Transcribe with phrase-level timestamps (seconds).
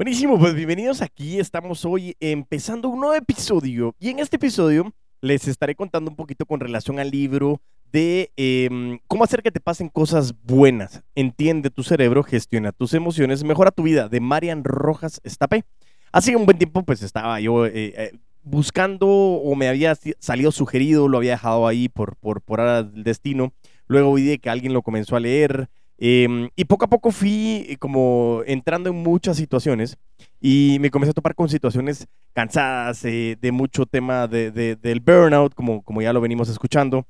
[0.00, 1.38] Buenísimo, pues bienvenidos aquí.
[1.38, 6.46] Estamos hoy empezando un nuevo episodio y en este episodio les estaré contando un poquito
[6.46, 7.60] con relación al libro
[7.92, 11.02] de em, cómo hacer que te pasen cosas buenas.
[11.14, 15.64] Entiende tu cerebro, gestiona tus emociones, mejora tu vida, de Marian Rojas Estapé.
[16.12, 18.12] Hace un buen tiempo pues estaba yo eh, eh,
[18.42, 23.52] buscando o me había salido sugerido, lo había dejado ahí por, por, por del destino.
[23.86, 25.68] Luego vi que alguien lo comenzó a leer.
[26.02, 29.98] Em, y poco a poco fui eh, como entrando en muchas situaciones
[30.40, 35.82] y me comencé a topar con situaciones cansadas, de mucho tema de, del burnout, como,
[35.82, 37.06] como ya lo venimos escuchando.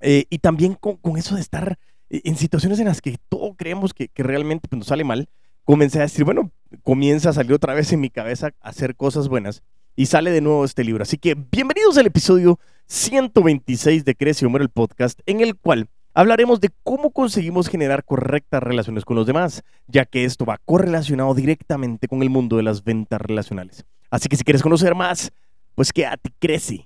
[0.00, 1.76] y también con, con, eso de estar
[2.08, 5.28] en situaciones en las que todo creemos que, que realmente pues, nos sale mal,
[5.64, 9.28] comencé a decir, bueno, comienza a salir otra vez en mi cabeza a hacer cosas
[9.28, 9.62] buenas
[9.96, 11.02] y sale de nuevo este libro.
[11.02, 16.60] Así que bienvenidos al episodio 126 de Crece Humor, el podcast, en el cual hablaremos
[16.60, 22.08] de cómo conseguimos generar correctas relaciones con los demás, ya que esto va correlacionado directamente
[22.08, 23.84] con el mundo de las ventas relacionales.
[24.10, 25.32] Así que si quieres conocer más,
[25.74, 26.84] pues quédate, crece.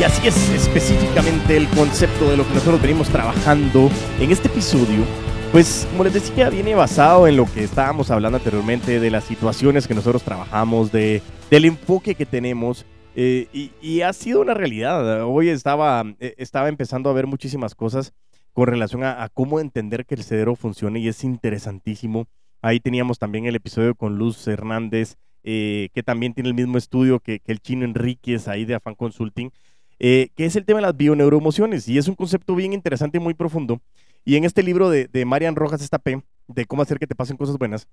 [0.00, 3.88] Y así es específicamente el concepto de lo que nosotros venimos trabajando
[4.18, 5.04] en este episodio.
[5.52, 9.86] Pues como les decía, viene basado en lo que estábamos hablando anteriormente, de las situaciones
[9.86, 12.84] que nosotros trabajamos, de, del enfoque que tenemos.
[13.16, 15.24] Eh, y, ha sido una realidad.
[15.24, 18.12] Hoy estaba, eh, estaba empezando a ver muchísimas cosas
[18.52, 22.26] con relación a, cómo entender que el cerebro funciona y es interesantísimo.
[22.60, 27.20] Ahí teníamos también el episodio con Luz Hernández, eh, que también tiene el mismo estudio
[27.20, 29.50] que, el chino Enríquez ahí de Afan Consulting.
[29.98, 31.88] Que es el tema de las bioneuroemociones.
[31.88, 33.80] Y es un concepto bien interesante y muy profundo.
[34.24, 37.36] Y en este libro de, de Marian Rojas Estapé, de cómo hacer que te pasen
[37.36, 37.88] cosas buenas,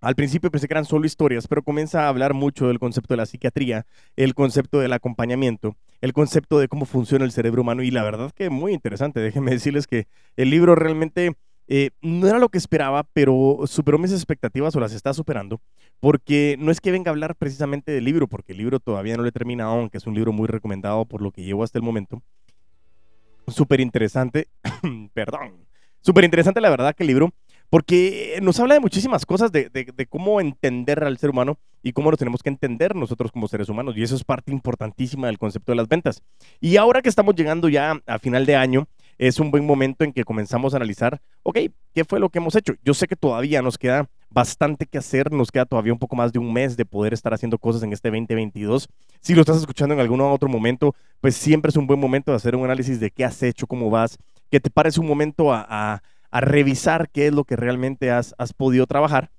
[0.00, 3.18] al principio pensé que eran solo historias, pero comienza a hablar mucho del concepto de
[3.18, 7.90] la psiquiatría, el concepto del acompañamiento, el concepto de cómo funciona el cerebro humano y
[7.90, 9.20] la verdad que muy interesante.
[9.20, 11.34] Déjenme decirles que el libro realmente
[11.70, 15.60] eh, no era lo que esperaba, pero superó mis expectativas o las está superando,
[16.00, 19.22] porque no es que venga a hablar precisamente del libro, porque el libro todavía no
[19.22, 21.82] lo he terminado, aunque es un libro muy recomendado por lo que llevo hasta el
[21.82, 22.22] momento.
[23.48, 24.48] Súper interesante,
[25.12, 25.66] perdón,
[26.00, 27.34] súper interesante la verdad que el libro,
[27.70, 32.10] porque nos habla de muchísimas cosas, de, de, cómo entender al ser humano y cómo
[32.10, 35.72] lo tenemos que entender nosotros como seres humanos, y eso es parte importantísima del concepto
[35.72, 36.22] de las ventas.
[36.60, 40.12] Y ahora que estamos llegando ya a final de año, es un buen momento en
[40.12, 41.58] que comenzamos a analizar, ok,
[41.92, 42.74] ¿qué fue lo que hemos hecho?
[42.84, 46.32] Yo sé que todavía nos queda bastante que hacer, nos queda todavía un poco más
[46.32, 48.88] de un mes de poder estar haciendo cosas en este 2022.
[49.20, 52.36] Si lo estás escuchando en algún otro momento, pues siempre es un buen momento de
[52.36, 54.18] hacer un análisis de qué has hecho, cómo vas,
[54.50, 58.86] que te pares un momento a, revisar qué es lo que realmente has, has podido
[58.86, 59.30] trabajar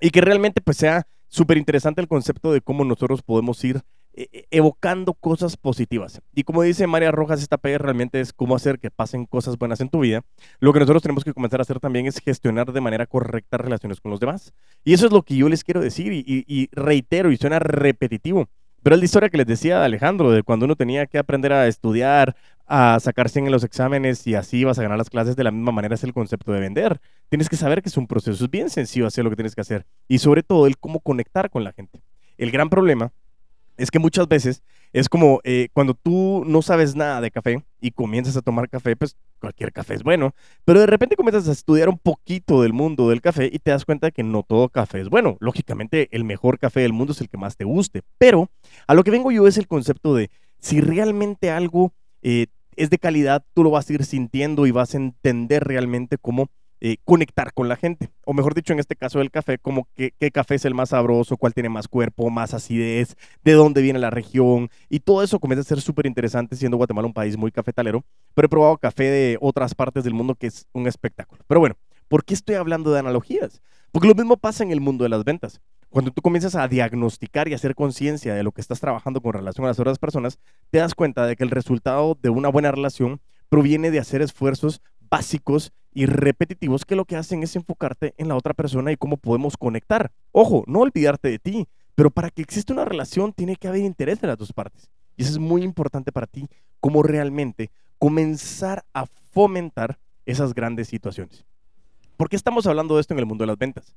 [0.00, 3.82] y que realmente pues sea súper interesante el concepto de cómo nosotros podemos ir
[4.16, 6.20] e, e, evocando cosas positivas.
[6.34, 9.80] Y como dice María Rojas, esta PR realmente es cómo hacer que pasen cosas buenas
[9.80, 10.22] en tu vida.
[10.60, 14.00] Lo que nosotros tenemos que comenzar a hacer también es gestionar de manera correcta relaciones
[14.00, 14.52] con los demás.
[14.84, 18.48] Y eso es lo que yo les quiero decir y, reitero y suena repetitivo.
[18.84, 21.66] Pero es la historia que les decía Alejandro, de cuando uno tenía que aprender a
[21.66, 22.36] estudiar,
[22.66, 25.72] a sacarse en los exámenes y así vas a ganar las clases de la misma
[25.72, 27.00] manera es el concepto de vender.
[27.28, 29.60] Tienes que saber que es un proceso, es bien sencillo hacer lo que tienes que
[29.60, 29.86] hacer.
[30.08, 32.02] Y sobre todo el cómo conectar con la gente.
[32.36, 33.12] El gran problema
[33.76, 37.90] es que muchas veces es como eh, cuando tú no sabes nada de café y
[37.90, 41.88] comienzas a tomar café, pues cualquier café es bueno, pero de repente comienzas a estudiar
[41.88, 45.00] un poquito del mundo del café y te das cuenta de que no todo café
[45.00, 45.36] es bueno.
[45.40, 48.48] Lógicamente el mejor café del mundo es el que más te guste, pero
[48.86, 50.30] a lo que vengo yo es el concepto de
[50.60, 51.92] si realmente algo
[52.24, 52.46] eh,
[52.76, 56.48] es de calidad, tú lo vas a ir sintiendo y vas a entender realmente cómo
[56.80, 58.10] eh, conectar con la gente.
[58.24, 60.90] O mejor dicho, en este caso del café, como qué, qué café es el más
[60.90, 64.68] sabroso, cuál tiene más cuerpo, más acidez, de dónde viene la región.
[64.88, 68.04] Y todo eso comienza a ser súper interesante, siendo Guatemala un país muy cafetalero.
[68.34, 71.42] Pero he probado café de otras partes del mundo que es un espectáculo.
[71.46, 71.76] Pero bueno,
[72.08, 73.62] ¿por qué estoy hablando de analogías?
[73.92, 75.60] Porque lo mismo pasa en el mundo de las ventas.
[75.94, 79.64] Cuando tú comienzas a diagnosticar y hacer conciencia de lo que estás trabajando con relación
[79.64, 80.40] a las otras personas,
[80.70, 84.82] te das cuenta de que el resultado de una buena relación proviene de hacer esfuerzos
[85.08, 89.18] básicos y repetitivos que lo que hacen es enfocarte en la otra persona y cómo
[89.18, 90.10] podemos conectar.
[90.32, 94.20] Ojo, no olvidarte de ti, pero para que exista una relación tiene que haber interés
[94.20, 94.90] de las dos partes.
[95.16, 96.48] Y eso es muy importante para ti,
[96.80, 97.70] cómo realmente
[98.00, 101.44] comenzar a fomentar esas grandes situaciones.
[102.16, 103.94] ¿Por qué estamos hablando de esto en el mundo de las ventas?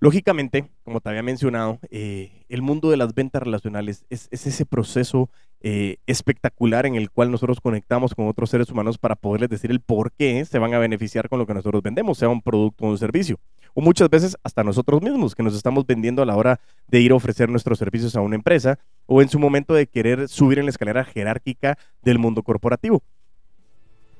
[0.00, 5.28] Lógicamente, como te había mencionado, eh, el mundo de las ventas relacionales es, ese proceso
[5.60, 9.80] eh, espectacular en el cual nosotros conectamos con otros seres humanos para poderles decir el
[9.80, 12.90] por qué se van a beneficiar con lo que nosotros vendemos, sea un producto o
[12.90, 13.40] un servicio.
[13.74, 17.10] O muchas veces hasta nosotros mismos, que nos estamos vendiendo a la hora de ir
[17.10, 20.66] a ofrecer nuestros servicios a una empresa o en su momento de querer subir en
[20.66, 23.02] la escalera jerárquica del mundo corporativo.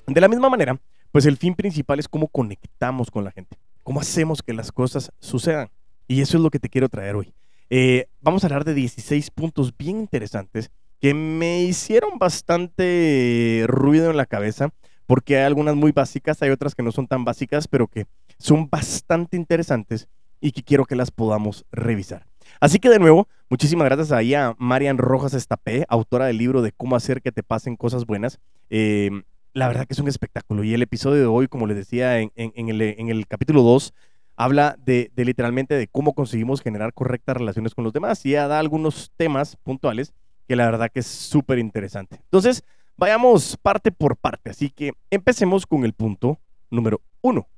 [0.08, 0.80] De la misma manera,
[1.12, 3.56] pues el fin principal es cómo conectamos con la gente,
[3.88, 5.70] cómo hacemos que las cosas sucedan.
[6.06, 7.32] Y eso es lo que te quiero traer hoy.
[7.70, 10.70] Eh, vamos a hablar de 16 puntos bien interesantes
[11.00, 14.68] que me hicieron bastante ruido en la cabeza,
[15.06, 18.04] porque hay algunas muy básicas, hay otras que no son tan básicas, pero que
[18.38, 20.06] son bastante interesantes
[20.38, 22.26] y que quiero que las podamos revisar.
[22.60, 26.94] Así que de nuevo, muchísimas gracias a Marian Rojas Estapé, autora del libro de cómo
[26.94, 28.38] hacer que te pasen cosas buenas.
[28.68, 29.22] Eh,
[29.52, 32.30] la verdad que es un espectáculo y el episodio de hoy, como les decía en,
[32.36, 33.94] el, capítulo 2,
[34.36, 39.12] habla de, literalmente de cómo conseguimos generar correctas relaciones con los demás y da algunos
[39.16, 40.12] temas puntuales
[40.46, 42.16] que la verdad que es súper interesante.
[42.24, 42.62] Entonces,
[42.96, 44.50] vayamos parte por parte.
[44.50, 46.38] Así que empecemos con el punto
[46.70, 47.48] número uno.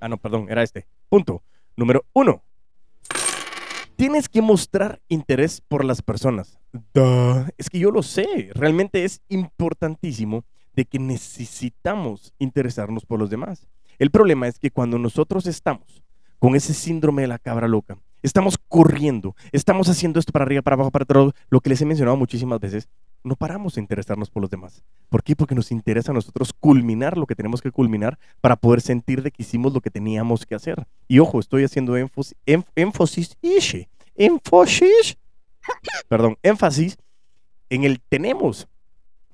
[0.00, 0.86] Ah, no, perdón, era este.
[1.08, 1.42] Punto
[1.76, 2.42] número uno.
[3.96, 6.58] Tienes que mostrar interés por las personas.
[7.56, 8.50] Es que yo lo sé.
[8.54, 13.66] Realmente es importantísimo de que necesitamos interesarnos por los demás.
[13.98, 16.02] El problema es que cuando nosotros estamos
[16.38, 20.74] con ese síndrome de la cabra loca, estamos corriendo, estamos haciendo esto para arriba, para
[20.74, 22.88] abajo, para atrás, lo que les he mencionado muchísimas veces,
[23.24, 24.82] no paramos de interesarnos por los demás.
[25.08, 25.36] ¿Por qué?
[25.36, 29.30] Porque nos interesa a nosotros culminar lo que tenemos que culminar para poder sentir de
[29.30, 30.86] que hicimos lo que teníamos que hacer.
[31.06, 32.34] Y ojo, estoy haciendo énfasis,
[32.74, 33.36] énfasis,
[34.16, 35.16] énfasis,
[36.08, 36.98] perdón, énfasis
[37.70, 38.68] en el tenemos.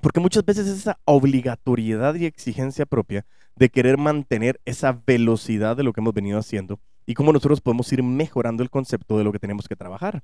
[0.00, 5.83] Porque muchas veces es esa obligatoriedad y exigencia propia de querer mantener esa velocidad de
[5.83, 9.33] lo que hemos venido haciendo y cómo nosotros podemos ir mejorando el concepto de lo
[9.33, 10.23] que tenemos que trabajar.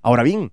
[0.00, 0.52] Ahora bien,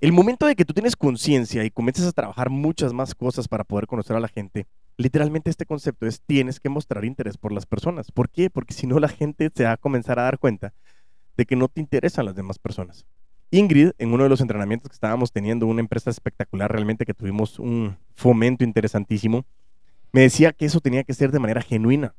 [0.00, 3.64] el momento de que tú tienes conciencia y comienzas a trabajar muchas más cosas para
[3.64, 4.66] poder conocer a la gente,
[4.98, 8.12] literalmente este concepto es tienes que mostrar interés por las personas.
[8.12, 8.50] ¿Por qué?
[8.50, 10.74] Porque si no la gente se va a comenzar a dar cuenta
[11.36, 13.06] de que no te interesan las demás personas.
[13.50, 17.58] Ingrid, en uno de los entrenamientos que estábamos teniendo, una empresa espectacular, realmente que tuvimos
[17.58, 19.44] un fomento interesantísimo,
[20.12, 22.14] me decía que eso tenía que ser de manera genuina.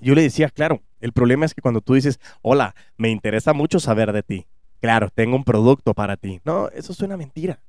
[0.00, 3.80] Yo le decía, claro, el problema es que cuando tú dices, hola, me interesa mucho
[3.80, 4.46] saber de ti,
[4.80, 6.40] claro, tengo un producto para ti.
[6.44, 7.60] No, eso suena mentira.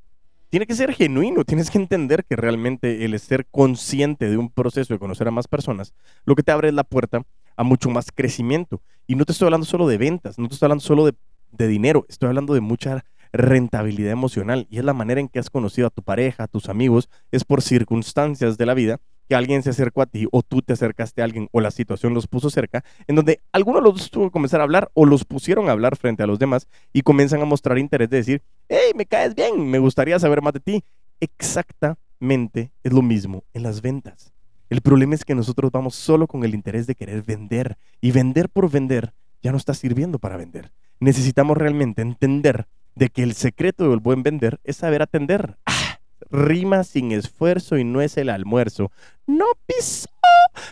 [0.50, 4.94] Tiene que ser genuino, tienes que entender que realmente el ser consciente de un proceso
[4.94, 5.94] de conocer a más personas,
[6.26, 7.24] lo que te abre es la puerta
[7.56, 8.82] a mucho más crecimiento.
[9.08, 11.14] Y no te estoy hablando solo de ventas, no te estoy hablando solo de
[11.54, 15.50] de dinero, estoy hablando de mucha rentabilidad emocional y es la manera en que has
[15.50, 19.64] conocido a tu pareja, a tus amigos, es por circunstancias de la vida que alguien
[19.64, 22.50] se acercó a ti o tú te acercaste a alguien o la situación los puso
[22.50, 25.96] cerca, en donde algunos los tuvo que comenzar a hablar o los pusieron a hablar
[25.96, 29.70] frente a los demás y comienzan a mostrar interés de decir, hey, me caes bien,
[29.70, 30.84] me gustaría saber más de ti.
[31.20, 34.34] Exactamente es lo mismo en las ventas.
[34.70, 38.50] El problema es que nosotros vamos solo con el interés de querer vender y vender
[38.50, 39.14] por vender
[39.44, 40.72] ya no está sirviendo para vender
[41.04, 45.58] necesitamos realmente entender de que el secreto del buen vender es saber atender.
[45.66, 46.00] Ah,
[46.30, 48.92] rima sin esfuerzo y no es el almuerzo.
[49.28, 50.10] No pisó.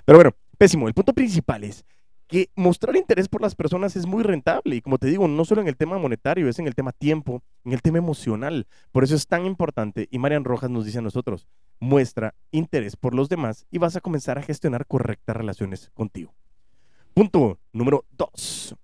[0.06, 0.88] Pero bueno, pésimo.
[0.88, 1.86] El punto principal es
[2.28, 4.78] que mostrar interés por las personas es muy rentable.
[4.78, 7.44] Y como te digo, no solo en el tema monetario, es en el tema tiempo,
[7.66, 8.68] en el tema emocional.
[8.92, 10.08] Por eso es tan importante.
[10.12, 11.48] Y Marian Rojas nos dice a nosotros,
[11.80, 16.34] muestra interés por los demás y vas a comenzar a gestionar correctas relaciones contigo.
[17.14, 18.76] Punto número dos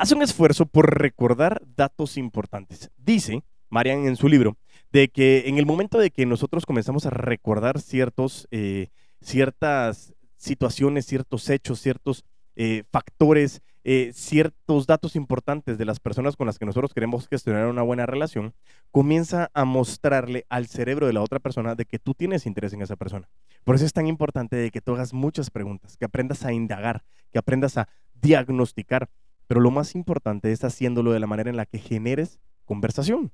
[0.00, 2.90] hace un esfuerzo por recordar datos importantes.
[2.96, 4.56] Dice, Marian en su libro,
[4.92, 8.88] de que en el momento de que nosotros comenzamos a recordar ciertos, eh,
[9.20, 12.24] ciertas situaciones, ciertos hechos, ciertos
[12.56, 17.66] eh, factores, eh, ciertos datos importantes de las personas con las que nosotros queremos gestionar
[17.66, 18.54] una buena relación,
[18.90, 22.82] comienza a mostrarle al cerebro de la otra persona de que tú tienes interés en
[22.82, 23.28] esa persona.
[23.64, 27.02] Por eso es tan importante de que tú hagas muchas preguntas, que aprendas a indagar,
[27.32, 27.88] que aprendas a
[28.20, 29.08] diagnosticar,
[29.46, 33.32] pero lo más importante es haciéndolo de la manera en la que generes conversación.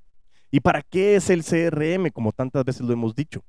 [0.49, 3.43] ¿Y para qué es el CRM, como tantas veces lo hemos dicho?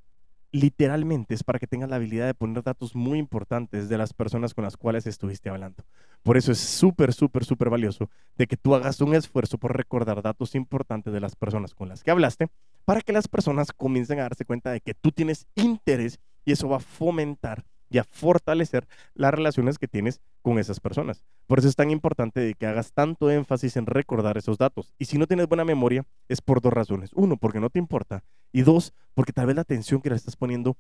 [0.51, 4.55] Literalmente es para que tengas la habilidad de poner datos muy importantes de las personas
[4.55, 5.85] con las cuales estuviste hablando.
[6.23, 10.23] Por eso es súper, súper, súper valioso de que tú hagas un esfuerzo por recordar
[10.23, 12.49] datos importantes de las personas con las que hablaste
[12.87, 16.69] para que las personas comiencen a darse cuenta de que tú tienes interés y eso
[16.69, 21.25] va a fomentar y a fortalecer las relaciones que tienes con esas personas.
[21.47, 24.95] Por eso es tan importante que hagas tanto énfasis en recordar esos datos.
[24.99, 27.11] Y si no tienes buena memoria, es por dos razones.
[27.15, 28.23] Uno, porque no te importa.
[28.53, 30.77] Y dos, porque tal vez la atención que le estás poniendo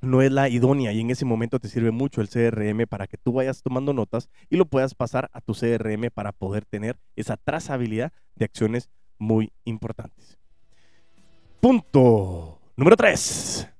[0.00, 3.16] no es la idónea y en ese momento te sirve mucho el CRM para que
[3.16, 7.36] tú vayas tomando notas y lo puedas pasar a tu CRM para poder tener esa
[7.36, 10.38] trazabilidad de acciones muy importantes.
[11.60, 13.73] Punto número 3.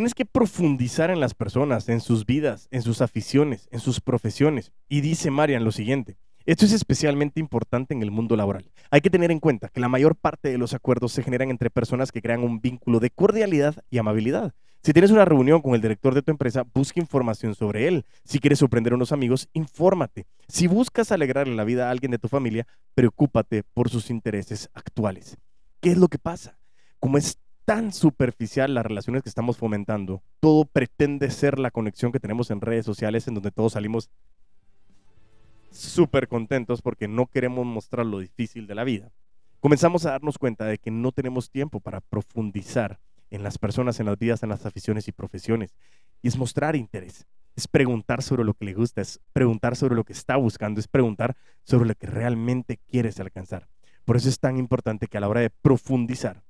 [0.00, 4.72] Tienes que profundizar en las personas, en sus vidas, en sus aficiones, en sus profesiones.
[4.88, 6.16] Y dice Marian lo siguiente,
[6.46, 8.70] Esto es especialmente importante en el mundo laboral.
[8.90, 11.68] Hay que tener en cuenta que la mayor parte de los acuerdos se generan entre
[11.68, 14.54] personas que crean un vínculo de cordialidad y amabilidad.
[14.82, 18.06] Si tienes una reunión con el director de tu empresa, busca información sobre él.
[18.24, 20.24] Si quieres sorprender a unos amigos, infórmate.
[20.48, 25.36] Si buscas alegrarle la vida a alguien de tu familia, preocúpate por sus intereses actuales.
[25.82, 26.58] ¿Qué es lo que pasa?
[26.98, 27.36] Como es
[27.70, 32.60] tan superficial las relaciones que estamos fomentando, todo pretende ser la conexión que tenemos en
[32.60, 34.10] redes sociales en donde todos salimos
[35.70, 39.12] súper contentos porque no queremos mostrar lo difícil de la vida.
[39.60, 42.98] Comenzamos a darnos cuenta de que no tenemos tiempo para profundizar
[43.30, 45.76] en las personas, en las vidas, en las aficiones y profesiones.
[46.22, 50.02] Y es mostrar interés, es preguntar sobre lo que le gusta, es preguntar sobre lo
[50.02, 53.68] que está buscando, es preguntar sobre lo que realmente quieres alcanzar.
[54.04, 56.42] Por eso es tan importante que a la hora de profundizar,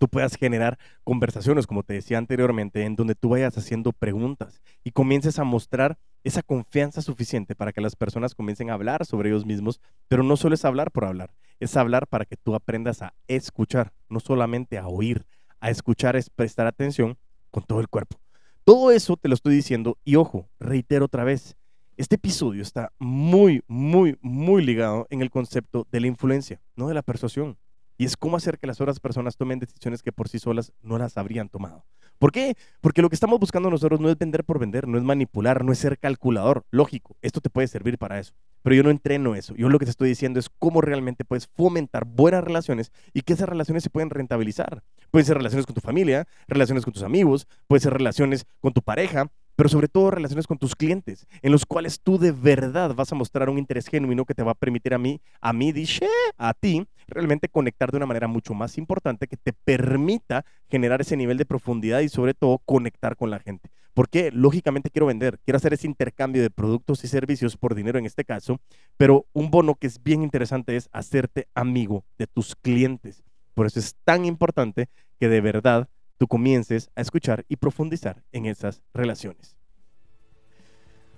[0.00, 4.92] tú puedas generar conversaciones, como te decía anteriormente, en donde tú vayas haciendo preguntas y
[4.92, 9.44] comiences a mostrar esa confianza suficiente para que las personas comiencen a hablar sobre ellos
[9.44, 9.78] mismos,
[10.08, 13.92] pero no solo es hablar por hablar, es hablar para que tú aprendas a escuchar,
[14.08, 15.26] no solamente a oír,
[15.60, 17.18] a escuchar es prestar atención
[17.50, 18.18] con todo el cuerpo.
[18.64, 21.56] Todo eso te lo estoy diciendo y ojo, reitero otra vez,
[21.98, 26.94] este episodio está muy, muy, muy ligado en el concepto de la influencia, no de
[26.94, 27.58] la persuasión.
[28.00, 30.96] Y es cómo hacer que las otras personas tomen decisiones que por sí solas no
[30.96, 31.84] las habrían tomado.
[32.18, 32.56] ¿Por qué?
[32.80, 35.70] Porque lo que estamos buscando nosotros no es vender por vender, no es manipular, no
[35.70, 36.64] es ser calculador.
[36.70, 38.32] Lógico, esto te puede servir para eso.
[38.62, 39.54] Pero yo no entreno eso.
[39.54, 43.34] Yo lo que te estoy diciendo es cómo realmente puedes fomentar buenas relaciones y que
[43.34, 44.82] esas relaciones se pueden rentabilizar.
[45.10, 48.80] Pueden ser relaciones con tu familia, relaciones con tus amigos, pueden ser relaciones con tu
[48.80, 53.12] pareja, pero sobre todo relaciones con tus clientes, en los cuales tú de verdad vas
[53.12, 56.08] a mostrar un interés genuino que te va a permitir a mí, a mí, dice,
[56.38, 61.14] a ti, realmente conectar de una manera mucho más importante que te permita generar ese
[61.14, 63.68] nivel de profundidad y sobre todo conectar con la gente.
[63.92, 68.06] Porque lógicamente quiero vender, quiero hacer ese intercambio de productos y servicios por dinero en
[68.06, 68.62] este caso,
[68.96, 73.22] pero un bono que es bien interesante es hacerte amigo de tus clientes.
[73.52, 74.88] Por eso es tan importante
[75.18, 75.90] que de verdad
[76.20, 79.56] tú comiences a escuchar y profundizar en esas relaciones.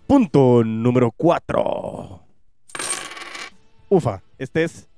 [0.06, 2.22] Punto número 4.
[3.88, 4.88] Ufa, este es...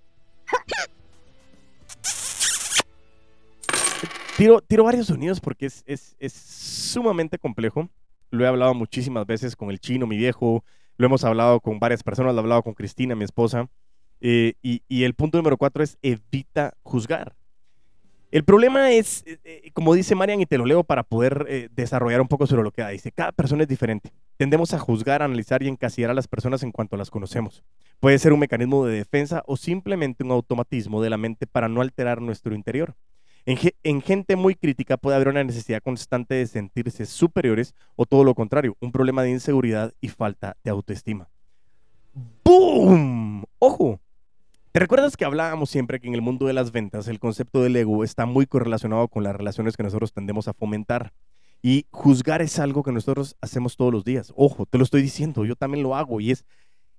[4.37, 7.89] Tiro, tiro varios sonidos porque es, es, es sumamente complejo.
[8.29, 10.65] Lo he hablado muchísimas veces con el chino, mi viejo.
[10.99, 12.35] Lo hemos hablado con varias personas.
[12.35, 13.71] Lo he hablado con Cristina, mi esposa.
[14.21, 17.35] Eh, y, y, el punto número cuatro es evita juzgar.
[18.35, 21.69] El problema es, eh, eh, como dice Marian, y te lo leo para poder eh,
[21.71, 22.89] desarrollar un poco sobre lo que da.
[22.89, 24.11] Dice, cada persona es diferente.
[24.37, 27.63] Tendemos a juzgar, analizar y encasillar a las personas en cuanto las conocemos.
[28.01, 31.81] Puede ser un mecanismo de defensa o simplemente un automatismo de la mente para no
[31.81, 32.97] alterar nuestro interior.
[33.47, 38.25] En, en, gente muy crítica puede haber una necesidad constante de sentirse superiores o todo
[38.25, 41.29] lo contrario, un problema de inseguridad y falta de autoestima.
[42.43, 43.45] ¡Boom!
[43.61, 44.01] Ojo,
[44.75, 47.77] ¿Te recuerdas que hablábamos siempre que en el mundo de las ventas el concepto del
[47.77, 51.13] ego está muy correlacionado con las relaciones que nosotros tendemos a fomentar?
[51.63, 54.33] Y juzgar es algo que nosotros hacemos todos los días.
[54.35, 56.45] Ojo, te lo estoy diciendo, yo también lo hago y es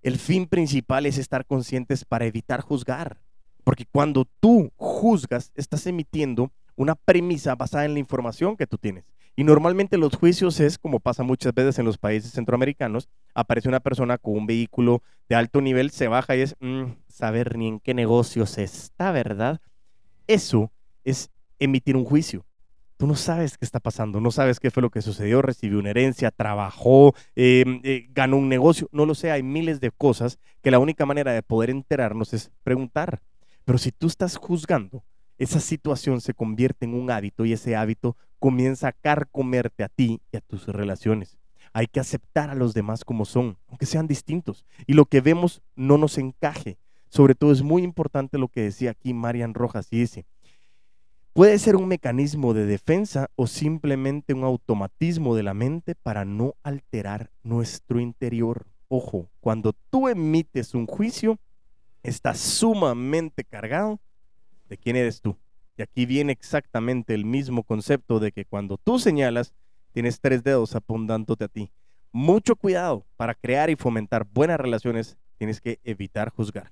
[0.04, 3.20] el fin principal es estar conscientes para evitar juzgar.
[3.66, 9.04] Porque cuando tú juzgas, estás emitiendo una premisa basada en la información que tú tienes.
[9.36, 13.82] Y normalmente los juicios es, como pasa muchas veces en los países centroamericanos, aparece una
[13.82, 17.80] persona con un vehículo de alto nivel, se baja y es mm, saber ni en
[17.80, 19.60] qué negocios está, ¿verdad?
[20.28, 20.72] Eso
[21.04, 22.46] es emitir un juicio.
[22.98, 25.90] Tú no sabes qué está pasando, no sabes qué fue lo que sucedió, recibió una
[25.90, 30.72] herencia, trabajó, em, eh, ganó un negocio, no lo sé, hay miles de cosas que
[30.72, 33.22] la única manera de poder enterarnos es preguntar.
[33.66, 35.04] Pero si tú estás juzgando,
[35.38, 40.22] esa situación se convierte en un hábito y ese hábito comienza a carcomerte a ti
[40.32, 41.38] y a tus relaciones.
[41.74, 45.62] Hay que aceptar a los demás como son, aunque sean distintos, y lo que vemos
[45.76, 46.78] no nos encaje.
[47.10, 50.26] Sobre todo es muy importante lo que decía aquí Marian Rojas y dice,
[51.34, 56.56] puede ser un mecanismo de defensa o simplemente un automatismo de la mente para no
[56.64, 58.68] alterar nuestro interior.
[58.88, 61.38] Ojo, cuando tú emites un juicio,
[62.04, 64.00] está sumamente cargado
[64.70, 65.36] de quién eres tú.
[65.78, 69.54] Y aquí viene exactamente el mismo concepto de que cuando tú señalas,
[69.92, 71.72] tienes tres dedos apuntándote a ti.
[72.12, 76.72] Mucho cuidado para crear y fomentar buenas relaciones, tienes que evitar juzgar.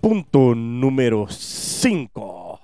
[0.00, 2.60] Punto número 5.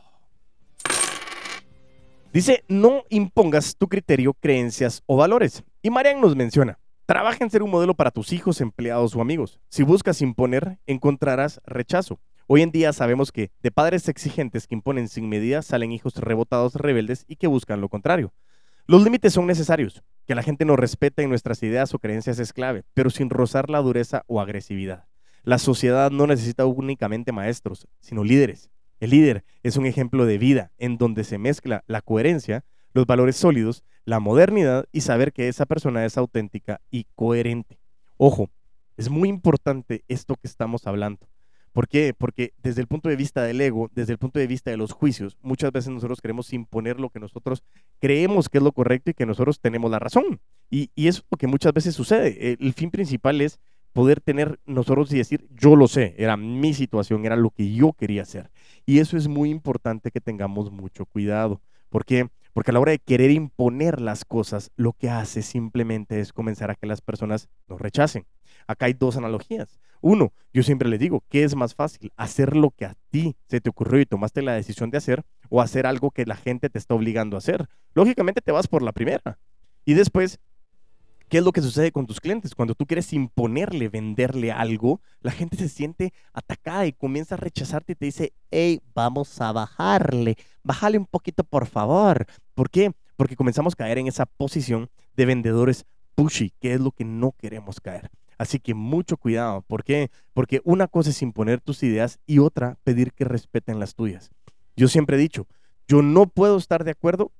[2.32, 5.62] Dice, no impongas tu criterio, creencias o valores.
[5.82, 9.60] Y Marian nos menciona, trabaja en ser un modelo para tus hijos, empleados o amigos.
[9.68, 12.18] Si buscas imponer, encontrarás rechazo.
[12.46, 16.74] Hoy en día sabemos que de padres exigentes que imponen sin medida salen hijos rebotados
[16.74, 18.34] rebeldes y que buscan lo contrario.
[18.86, 20.02] Los límites son necesarios.
[20.26, 23.70] Que la gente nos respete en nuestras ideas o creencias es clave, pero sin rozar
[23.70, 25.06] la dureza o agresividad.
[25.42, 28.70] La sociedad no necesita únicamente maestros, sino líderes.
[29.00, 33.36] El líder es un ejemplo de vida en donde se mezcla la coherencia, los valores
[33.36, 37.78] sólidos, la modernidad y saber que esa persona es auténtica y coherente.
[38.18, 38.50] Ojo,
[38.98, 41.26] es muy importante esto que estamos hablando.
[41.74, 42.14] ¿Por qué?
[42.16, 44.92] Porque desde el punto de vista del ego, desde el punto de vista de los
[44.92, 47.64] juicios, muchas veces nosotros queremos imponer lo que nosotros
[47.98, 50.40] creemos que es lo correcto y que nosotros tenemos la razón.
[50.70, 52.56] Y, eso es lo que muchas veces sucede.
[52.60, 53.58] El, fin principal es
[53.92, 57.92] poder tener nosotros y decir, yo lo sé, era mi situación, era lo que yo
[57.92, 58.52] quería hacer.
[58.86, 61.60] Y eso es muy importante que tengamos mucho cuidado.
[61.88, 62.28] ¿Por qué?
[62.54, 66.70] Porque a la hora de querer imponer las cosas, lo que hace simplemente es comenzar
[66.70, 68.24] a que las personas nos rechacen.
[68.66, 69.80] Acá hay dos analogías.
[70.00, 72.12] Uno, yo siempre le digo, ¿qué es más fácil?
[72.16, 75.60] ¿Hacer lo que a ti se te ocurrió y tomaste la decisión de hacer o
[75.60, 77.68] hacer algo que la gente te está obligando a hacer?
[77.94, 79.38] Lógicamente te vas por la primera.
[79.84, 80.38] Y después,
[81.28, 82.54] ¿qué es lo que sucede con tus clientes?
[82.54, 87.92] Cuando tú quieres imponerle, venderle algo, la gente se siente atacada y comienza a rechazarte
[87.92, 92.26] y te dice, hey, vamos a bajarle, bájale un poquito por favor.
[92.54, 92.92] ¿Por qué?
[93.16, 97.32] Porque comenzamos a caer en esa posición de vendedores pushy, que es lo que no
[97.32, 98.10] queremos caer.
[98.38, 99.62] Así que mucho cuidado.
[99.62, 100.10] ¿Por qué?
[100.32, 104.30] Porque una cosa es imponer tus ideas y otra pedir que respeten las tuyas.
[104.76, 105.46] Yo siempre he dicho,
[105.86, 107.32] yo no puedo estar de acuerdo,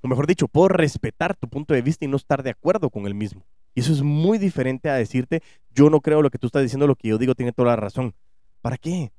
[0.00, 3.06] o mejor dicho, puedo respetar tu punto de vista y no estar de acuerdo con
[3.06, 3.46] el mismo.
[3.74, 6.86] Y eso es muy diferente a decirte, yo no creo lo que tú estás diciendo,
[6.86, 8.14] lo que yo digo tiene toda la razón.
[8.60, 9.12] ¿Para qué?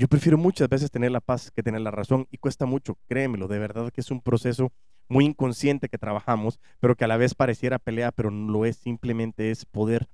[0.00, 3.48] Yo prefiero muchas veces tener la paz que tener la razón y cuesta mucho, créemelo,
[3.48, 4.72] de verdad que es un proceso
[5.08, 8.78] muy inconsciente que trabajamos, pero que a la vez pareciera pelea, pero no lo es,
[8.78, 10.08] simplemente es poder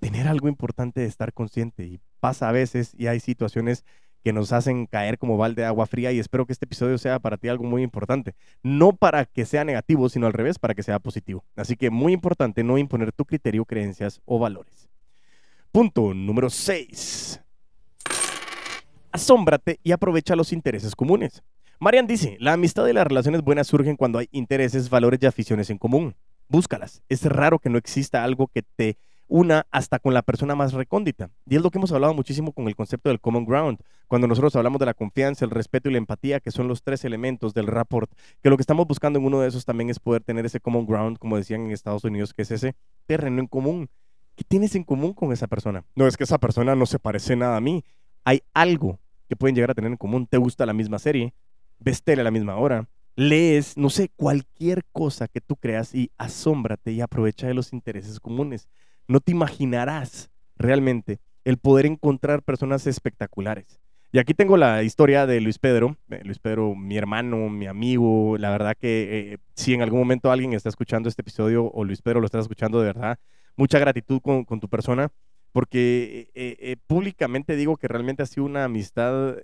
[0.00, 1.84] tener algo importante de estar consciente.
[1.84, 3.84] Y pasa a veces y hay situaciones
[4.24, 7.20] que nos hacen caer como balde de agua fría y espero que este episodio sea
[7.20, 8.34] para ti algo muy importante.
[8.64, 11.44] No para que sea negativo, sino al revés, para que sea positivo.
[11.54, 14.88] Así que muy importante no imponer tu criterio, creencias o valores.
[15.70, 17.40] Punto número 6.
[19.12, 21.42] Asómbrate y aprovecha los intereses comunes.
[21.78, 25.68] Marian dice, la amistad y las relaciones buenas surgen cuando hay intereses, valores y aficiones
[25.68, 26.14] en común.
[26.48, 27.02] Búscalas.
[27.08, 28.96] Es raro que no exista algo que te
[29.28, 31.30] una hasta con la persona más recóndita.
[31.46, 34.54] Y es lo que hemos hablado muchísimo con el concepto del common ground, cuando nosotros
[34.56, 37.66] hablamos de la confianza, el respeto y la empatía, que son los tres elementos del
[37.66, 38.10] rapport,
[38.42, 40.86] que lo que estamos buscando en uno de esos también es poder tener ese common
[40.86, 43.88] ground, como decían en Estados Unidos, que es ese terreno en común.
[44.36, 45.84] ¿Qué tienes en común con esa persona?
[45.94, 47.84] No es que esa persona no se parece nada a mí.
[48.24, 48.98] Hay algo
[49.32, 50.26] que pueden llegar a tener en común.
[50.26, 51.32] Te gusta la misma serie,
[51.78, 56.10] ves tele a la misma hora, lees, no sé, cualquier cosa que tú creas y
[56.18, 58.68] asómbrate y aprovecha de los intereses comunes
[59.08, 63.80] no te imaginarás realmente el poder encontrar personas espectaculares.
[64.12, 68.36] Y aquí tengo la historia de Luis Pedro, eh, Luis Pedro, mi hermano, mi amigo,
[68.36, 72.02] la verdad que eh, si en algún momento alguien está escuchando este episodio o Luis
[72.02, 73.18] Pedro lo está escuchando de verdad,
[73.56, 75.10] mucha gratitud con, tu persona,
[75.52, 79.36] porque eh, públicamente digo que realmente ha sido una amistad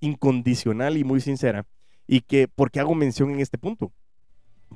[0.00, 1.66] incondicional y muy sincera,
[2.06, 3.92] y que, ¿por qué hago mención en este punto?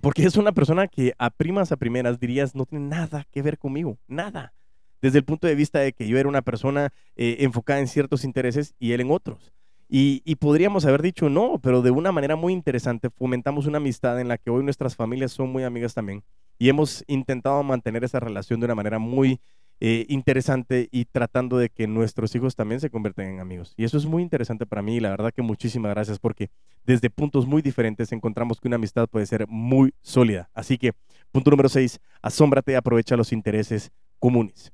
[0.01, 3.59] Porque es una persona que a primas a primeras dirías no tiene nada que ver
[3.59, 4.55] conmigo, nada.
[5.03, 8.25] Desde el punto de vista de que yo era una persona eh, enfocada en ciertos
[8.25, 9.53] intereses y él en otros.
[9.93, 14.29] Y, podríamos haber dicho no, pero de una manera muy interesante fomentamos una amistad en
[14.29, 16.23] la que hoy nuestras familias son muy amigas también.
[16.59, 19.41] Y hemos intentado mantener esa relación de una manera muy
[19.83, 23.73] eh, interesante y tratando de que nuestros hijos también se convierten en amigos.
[23.79, 26.51] Y eso es muy interesante para mí y la verdad que muchísimas gracias porque
[26.85, 30.51] desde puntos muy diferentes encontramos que una amistad puede ser muy sólida.
[30.53, 30.93] Así que,
[31.33, 34.71] punto número 6, asómbrate y aprovecha los intereses comunes.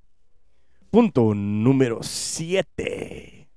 [0.91, 3.49] Punto número 7.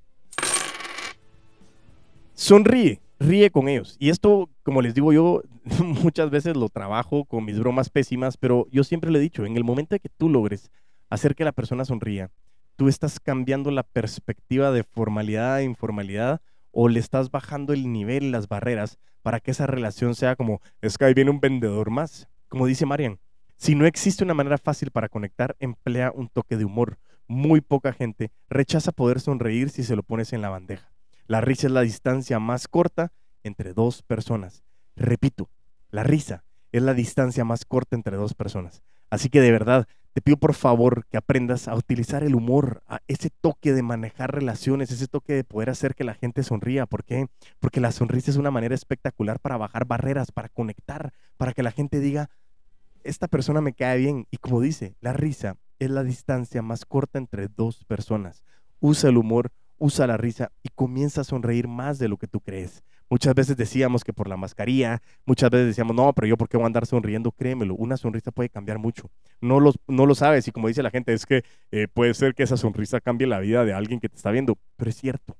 [2.35, 3.97] Sonríe, ríe con ellos.
[3.99, 5.41] Y esto, como les digo yo,
[6.03, 9.57] muchas veces lo trabajo con mis bromas pésimas, pero yo siempre le he dicho, en
[9.57, 10.69] el momento de que tú logres
[11.09, 12.31] hacer que la persona sonría,
[12.75, 16.41] tú estás cambiando la perspectiva de formalidad a informalidad
[16.71, 20.97] o le estás bajando el nivel las barreras para que esa relación sea como, es
[20.97, 22.29] que ahí viene un vendedor más.
[22.47, 23.19] Como dice Marian,
[23.57, 26.97] si no existe una manera fácil para conectar, emplea un toque de humor.
[27.27, 30.91] Muy poca gente rechaza poder sonreír si se lo pones en la bandeja.
[31.27, 33.11] La risa es la distancia más corta
[33.43, 34.63] entre dos personas.
[34.95, 35.49] Repito,
[35.91, 38.81] la risa es la distancia más corta entre dos personas.
[39.09, 42.99] Así que de verdad, te pido por favor que aprendas a utilizar el humor, a
[43.07, 46.85] ese toque de manejar relaciones, ese toque de poder hacer que la gente sonría.
[46.85, 47.27] ¿Por qué?
[47.59, 51.71] Porque la sonrisa es una manera espectacular para bajar barreras, para conectar, para que la
[51.71, 52.29] gente diga,
[53.03, 54.27] esta persona me cae bien.
[54.31, 58.43] Y como dice, la risa es la distancia más corta entre dos personas.
[58.79, 62.41] Usa el humor, usa la risa y comienza a sonreír más de lo que tú
[62.41, 62.83] crees.
[63.09, 66.57] Muchas veces decíamos que por la mascarilla, muchas veces decíamos, no, pero yo por qué
[66.57, 69.09] voy a andar sonriendo, créemelo, una sonrisa puede cambiar mucho.
[69.41, 72.43] No, no lo sabes y como dice la gente, es que eh, puede ser que
[72.43, 75.35] esa sonrisa cambie la vida de alguien que te está viendo, pero es cierto.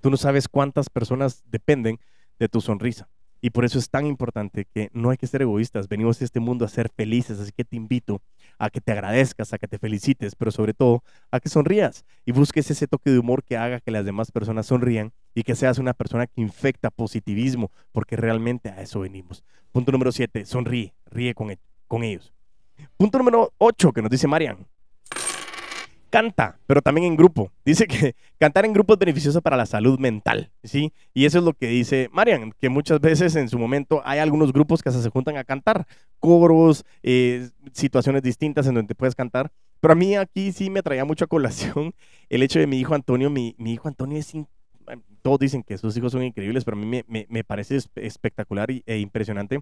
[0.00, 1.98] Tú no sabes cuántas personas dependen
[2.38, 3.08] de tu sonrisa.
[3.40, 5.88] Y por eso es tan importante que no hay que ser egoístas.
[5.88, 8.20] Venimos a este mundo a ser felices, así que te invito
[8.58, 12.32] a que te agradezcas, a que te felicites, pero sobre todo a que sonrías y
[12.32, 15.78] busques ese toque de humor que haga que las demás personas sonrían y que seas
[15.78, 19.44] una persona que infecta positivismo, porque realmente a eso venimos.
[19.72, 22.32] Punto número 7, sonríe, ríe con, e-, con ellos.
[22.96, 24.66] Punto número 8 que nos dice Marian
[26.18, 27.52] canta, pero también en grupo.
[27.64, 30.92] Dice que cantar en grupo es beneficioso para la salud mental, ¿sí?
[31.14, 34.52] Y eso es lo que dice Marian, que muchas veces en su momento hay algunos
[34.52, 35.86] grupos que se juntan a cantar,
[36.18, 39.52] coros, eh, situaciones distintas en donde puedes cantar.
[39.80, 41.94] Pero a mí aquí sí me traía mucho a colación
[42.28, 43.30] el hecho de mi hijo Antonio.
[43.30, 44.32] Mi, hijo Antonio es...
[45.22, 49.60] Todos dicen que sus hijos son increíbles, pero a mí me, parece espectacular e impresionante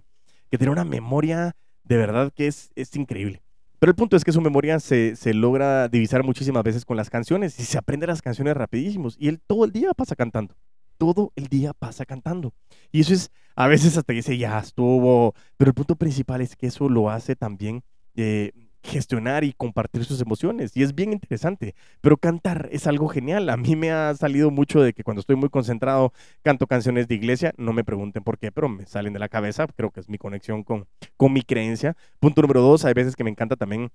[0.49, 3.41] que tiene una memoria de verdad que es increíble.
[3.79, 7.59] Pero el punto es que su memoria se, logra divisar muchísimas veces con las canciones
[7.59, 9.15] y se aprende las canciones rapidísimos.
[9.19, 10.55] Y él todo el día pasa cantando.
[10.97, 12.53] Todo el día pasa cantando.
[12.91, 15.35] Y eso es, a veces hasta dice, ya estuvo.
[15.57, 17.83] Pero el punto principal es que eso lo hace también
[18.15, 18.51] eh,
[18.87, 20.75] gestionar y compartir sus emociones.
[20.75, 21.75] Y es bien interesante.
[22.01, 23.49] Pero cantar es algo genial.
[23.49, 27.15] A mí me ha salido mucho de que cuando estoy muy concentrado canto canciones de
[27.15, 27.53] iglesia.
[27.57, 29.67] No me pregunten por qué, pero me salen de la cabeza.
[29.75, 31.95] Creo que es mi conexión con, con mi creencia.
[32.19, 33.91] Punto número dos, hay veces que me encanta también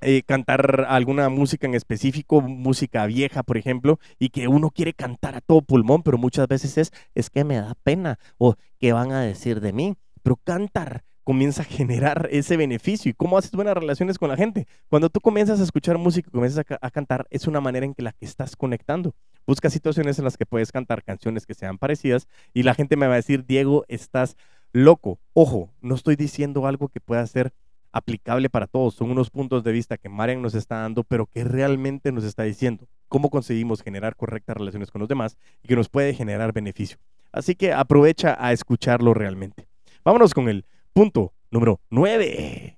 [0.00, 5.34] eh, cantar alguna música en específico, música vieja, por ejemplo, y que uno quiere cantar
[5.34, 9.10] a todo pulmón, pero muchas veces es, es que me da pena o qué van
[9.10, 9.96] a decir de mí.
[10.22, 13.10] Pero cantar comienza a generar ese beneficio.
[13.10, 14.66] ¿Y cómo haces buenas relaciones con la gente?
[14.88, 18.00] Cuando tú comienzas a escuchar música y comienzas a, cantar, es una manera en que
[18.00, 19.14] la que estás conectando.
[19.46, 23.06] Busca situaciones en las que puedes cantar canciones que sean parecidas y la gente me
[23.06, 24.38] va a decir, Diego, estás
[24.72, 25.20] loco.
[25.34, 27.52] Ojo, no estoy diciendo algo que pueda ser
[27.92, 28.94] aplicable para todos.
[28.94, 32.44] Son unos puntos de vista que Marian nos está dando, pero que realmente nos está
[32.44, 36.96] diciendo cómo conseguimos generar correctas relaciones con los demás y que nos puede generar beneficio.
[37.32, 39.68] Así que aprovecha a escucharlo realmente.
[40.04, 40.64] Vámonos con el
[40.98, 42.76] Punto número 9.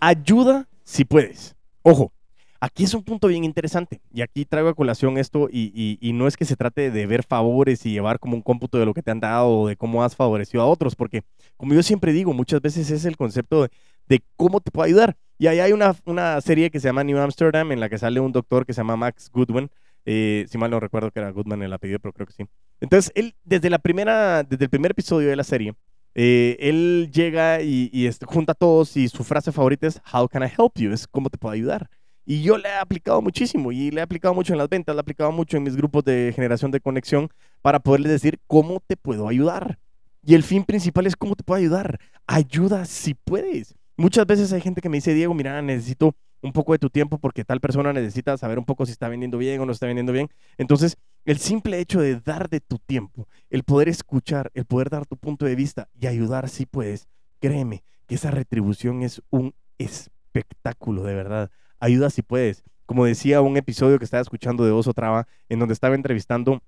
[0.00, 1.56] Ayuda si puedes.
[1.80, 2.12] Ojo,
[2.60, 4.02] aquí es un punto bien interesante.
[4.12, 7.86] Y aquí traigo a colación esto y, no es que se trate de ver favores
[7.86, 10.14] y llevar como un cómputo de lo que te han dado o de cómo has
[10.14, 11.22] favorecido a otros, porque
[11.56, 13.66] como yo siempre digo, muchas veces es el concepto
[14.06, 15.16] de, cómo te puedo ayudar.
[15.38, 18.20] Y ahí hay una, una, serie que se llama New Amsterdam en la que sale
[18.20, 19.70] un doctor que se llama Max Goodwin.
[20.04, 22.44] Eh, si mal no recuerdo que era Goodman el apellido, pero creo que sí.
[22.78, 25.74] Entonces, él, desde, la primera, desde el primer episodio de la serie,
[26.14, 30.46] eh, él llega y, junta a todos y su frase favorita es How can I
[30.46, 30.92] help you?
[30.92, 31.88] Es cómo te puedo ayudar.
[32.24, 35.00] Y yo le he aplicado muchísimo y le he aplicado mucho en las ventas, le
[35.00, 37.28] he aplicado mucho en mis grupos de generación de conexión
[37.62, 39.78] para poderle decir cómo te puedo ayudar.
[40.24, 41.98] Y el fin principal es cómo te puedo ayudar.
[42.26, 43.74] Ayuda si puedes.
[43.96, 47.18] Muchas veces hay gente que me dice, Diego, mira, necesito un poco de tu tiempo
[47.18, 50.12] porque tal persona necesita saber un poco si está vendiendo bien o no está vendiendo
[50.12, 50.28] bien.
[50.58, 55.06] Entonces, el simple hecho de dar de tu tiempo, el poder escuchar, el poder dar
[55.06, 57.08] tu punto de vista y ayudar si puedes,
[57.40, 61.50] créeme que esa retribución es un espectáculo, de verdad.
[61.78, 62.64] Ayuda si puedes.
[62.86, 66.62] Como decía un episodio que estaba escuchando de Oso Traba, en donde estaba entrevistando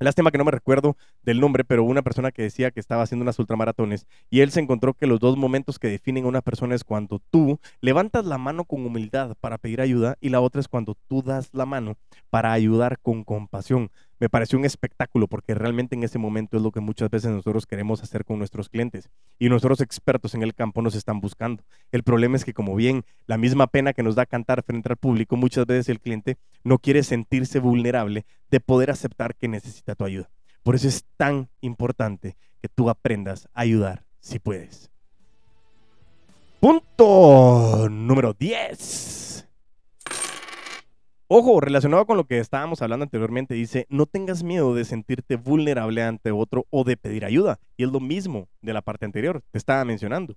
[0.00, 3.24] Lástima que no me recuerdo del nombre, pero una persona que decía que estaba haciendo
[3.24, 6.76] unas ultramaratones y él se encontró que los dos momentos que definen a una persona
[6.76, 10.68] es cuando tú levantas la mano con humildad para pedir ayuda y la otra es
[10.68, 11.96] cuando tú das la mano
[12.30, 16.72] para ayudar con compasión me pareció un espectáculo porque realmente en ese momento es lo
[16.72, 20.82] que muchas veces nosotros queremos hacer con nuestros clientes y nuestros expertos en el campo
[20.82, 21.62] nos están buscando.
[21.92, 24.96] El problema es que como bien la misma pena que nos da cantar frente al
[24.96, 30.04] público, muchas veces el cliente no quiere sentirse vulnerable de poder aceptar que necesita tu
[30.04, 30.30] ayuda.
[30.62, 34.90] Por eso es tan importante que tú aprendas a ayudar si puedes.
[36.60, 39.27] Punto número 10.
[41.30, 46.02] Ojo, relacionado con lo que estábamos hablando anteriormente, dice, no tengas miedo de sentirte vulnerable
[46.02, 47.60] ante otro o de pedir ayuda.
[47.76, 50.36] Y es lo mismo de la parte anterior, te estaba mencionando.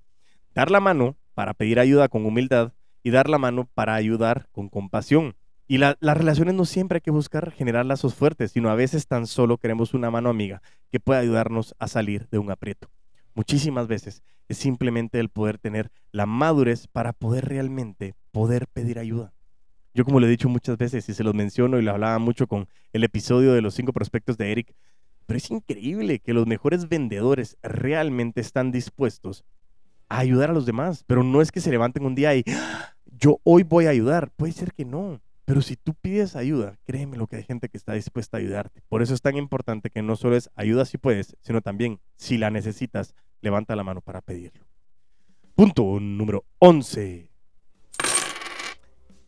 [0.53, 2.73] Dar la mano para pedir ayuda con humildad
[3.03, 5.37] y dar la mano para ayudar con compasión.
[5.65, 9.27] Y las relaciones no siempre hay que buscar generar lazos fuertes, sino a veces tan
[9.27, 12.89] solo queremos una mano amiga que pueda ayudarnos a salir de un aprieto.
[13.33, 19.31] Muchísimas veces es simplemente el poder tener la madurez para poder realmente poder pedir ayuda.
[19.93, 22.47] Yo como lo he dicho muchas veces y se los menciono y lo hablaba mucho
[22.47, 24.73] con el episodio de los cinco prospectos de Eric,
[25.25, 29.43] pero es increíble que los mejores vendedores realmente están dispuestos
[30.07, 32.95] a ayudar a los demás, pero no es que se levanten un día y ah,
[33.05, 37.17] yo hoy voy a ayudar, puede ser que no, Pero si tú pides ayuda, créeme
[37.17, 38.81] lo que hay gente que está dispuesta a ayudarte.
[38.87, 42.37] Por eso es tan importante que no solo es ayuda si puedes, sino también si
[42.37, 44.65] la necesitas, levanta la mano para pedirlo.
[45.55, 47.30] Punto número 11.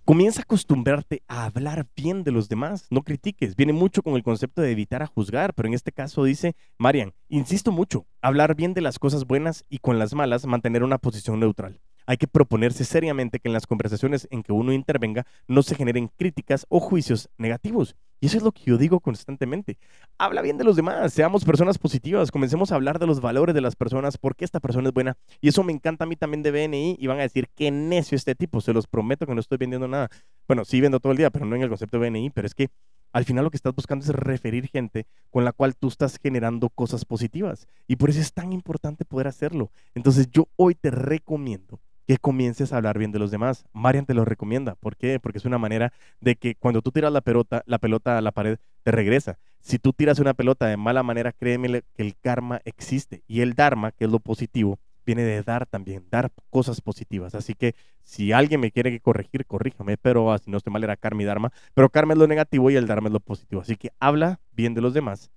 [0.06, 3.56] Comienza a acostumbrarte a hablar bien de los demás, no critiques.
[3.56, 7.13] Viene mucho con el concepto de evitar a juzgar, pero en este caso dice, Marian,
[7.30, 11.39] insisto mucho, hablar bien de las cosas buenas y con las malas mantener una posición
[11.39, 15.76] neutral hay que proponerse seriamente que en las conversaciones en que uno intervenga no se
[15.76, 17.96] generen críticas o juicios negativos.
[18.24, 19.78] Y eso es lo que yo digo constantemente.
[20.18, 23.60] Habla bien de los demás, seamos personas positivas, comencemos a hablar de los valores de
[23.60, 25.18] las personas, por qué esta persona es buena.
[25.42, 28.16] Y eso me encanta a mí también de BNI y van a decir, qué necio
[28.16, 30.10] este tipo, se los prometo que no estoy vendiendo nada.
[30.48, 32.56] Bueno, sí vendo todo el día, pero no en el concepto de BNI, pero es
[32.56, 32.70] que
[33.12, 36.70] al final lo que estás buscando es referir gente con la cual tú estás generando
[36.70, 37.68] cosas positivas.
[37.88, 39.70] Y por eso es tan importante poder hacerlo.
[39.96, 43.66] Entonces yo hoy te recomiendo que comiences a hablar bien de los demás.
[43.74, 44.76] Marian te lo recomienda.
[44.76, 45.20] ¿Por qué?
[45.20, 48.32] Porque es una manera de que cuando tú tiras la pelota, la pelota a la
[48.32, 49.38] pared te regresa.
[49.60, 53.24] Si tú tiras una pelota de mala manera, créeme que el karma existe.
[53.28, 57.36] Y el dharma, que es lo positivo, viene de dar también, dar cosas positivas.
[57.36, 61.24] Así que si alguien me quiere corregir, corríjame, pero así no estoy mal, era karma
[61.24, 61.52] y dharma.
[61.74, 63.62] Pero karma es lo negativo y el dharma es lo positivo.
[63.62, 65.32] Así que habla bien de los demás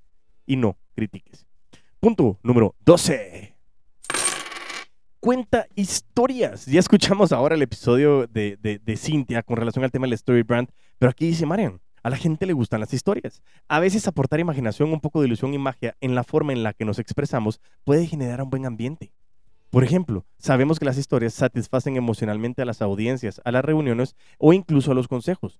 [0.44, 1.46] y no critiques.
[2.00, 3.55] Punto número 12
[5.26, 6.66] cuenta historias.
[6.66, 10.68] Ya escuchamos ahora el episodio de, de, Cintia con relación al tema del story brand,
[11.00, 13.42] pero aquí dice Marian, a la gente le gustan las historias.
[13.66, 16.74] A veces aportar imaginación, un poco de ilusión y magia en la forma en la
[16.74, 19.10] que nos expresamos puede generar un buen ambiente.
[19.70, 24.52] Por ejemplo, sabemos que las historias satisfacen emocionalmente a las audiencias, a las reuniones o
[24.52, 25.58] incluso a los consejos.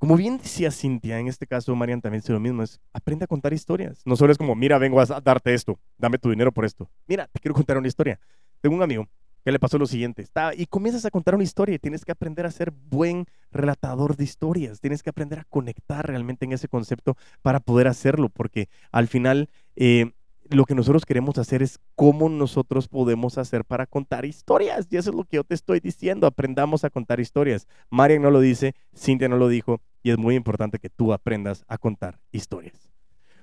[0.00, 3.28] Como bien decía Cintia, en este caso Marian también dice lo mismo, es aprende a
[3.28, 4.00] contar historias.
[4.06, 6.88] No solo es como, mira, vengo a darte esto, dame tu dinero por esto.
[7.06, 8.18] Mira, te quiero contar una historia.
[8.62, 9.06] Tengo un amigo
[9.44, 12.12] que le pasó lo siguiente, está, y comienzas a contar una historia y tienes que
[12.12, 16.66] aprender a ser buen relatador de historias, tienes que aprender a conectar realmente en ese
[16.66, 20.12] concepto para poder hacerlo, porque al final eh,
[20.48, 25.10] lo que nosotros queremos hacer es cómo nosotros podemos hacer para contar historias, y eso
[25.10, 27.66] es lo que yo te estoy diciendo, aprendamos a contar historias.
[27.90, 31.64] Marian no lo dice, Cintia no lo dijo, y es muy importante que tú aprendas
[31.68, 32.90] a contar historias.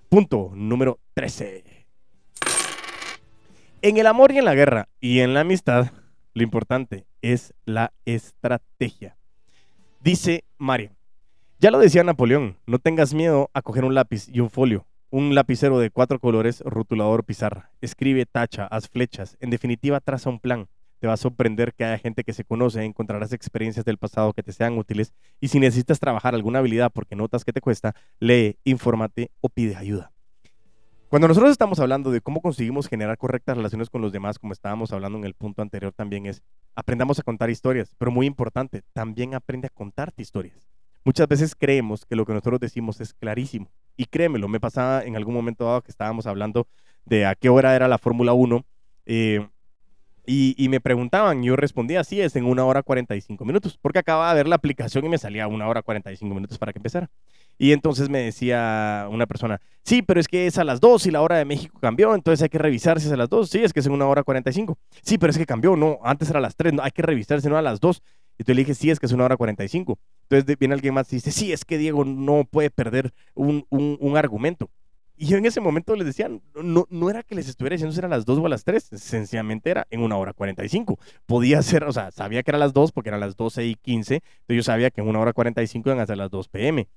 [0.10, 1.63] Punto número 13.
[3.82, 5.91] En el amor y en la guerra y en la amistad,
[6.34, 9.17] lo importante es la estrategia.
[10.02, 10.91] Dice Mario,
[11.60, 15.36] ya lo decía Napoleón, no tengas miedo a coger un lápiz y un folio, un
[15.36, 17.72] lapicero de cuatro colores, rotulador, pizarra.
[17.82, 20.67] Escribe, tacha, haz flechas, en definitiva traza un plan.
[21.00, 24.44] Te va a sorprender que haya gente que se conoce, encontrarás experiencias del pasado que
[24.44, 28.58] te sean útiles y si necesitas trabajar alguna habilidad porque notas que te cuesta, lee,
[28.64, 30.12] infórmate o pide ayuda.
[31.10, 34.92] Cuando nosotros estamos hablando de cómo conseguimos generar correctas relaciones con los demás, como estábamos
[34.92, 36.44] hablando en el punto anterior también, es
[36.76, 40.68] aprendamos a contar historias, pero muy importante, también aprende a contarte historias.
[41.06, 43.72] Muchas veces creemos que lo que nosotros decimos es clarísimo.
[43.96, 46.68] Y créemelo, me pasaba en algún momento dado que estábamos hablando
[47.06, 48.66] de a qué hora era la Fórmula 1.
[49.06, 49.48] Eh,
[50.28, 54.30] y, y, me preguntaban, yo respondía, sí, es en una hora 45 minutos, porque acababa
[54.32, 57.10] de ver la aplicación y me salía una hora 45 minutos para que empezara.
[57.58, 61.12] Y entonces me decía una persona, sí, pero es que es a las 2 y
[61.12, 63.50] la hora de México cambió, entonces hay que revisar si es a las 2.
[63.50, 64.78] Sí, es que es en una hora 45.
[65.02, 67.42] Sí, pero es que cambió, no, antes era a las 3, no, hay que revisar
[67.42, 68.02] si no a las 2.
[68.40, 69.98] Y tú le dije, sí, es que es una hora 45.
[70.30, 74.18] Entonces viene alguien más y dice, sí, es que Diego no puede perder un, un,
[74.18, 74.70] argumento.
[75.18, 76.30] Y yo en ese momento les decía,
[76.64, 78.92] no, no era que les estuviera diciendo si era las 2 o a las 3,
[78.94, 81.00] sencillamente era en una hora 45.
[81.26, 84.16] Podía ser, o sea, sabía que era las 2 porque eran las 12 y 15,
[84.16, 86.88] entonces yo sabía que en una hora 45 iban a ser las 2 pm